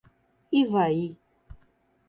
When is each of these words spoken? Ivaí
Ivaí 0.59 1.03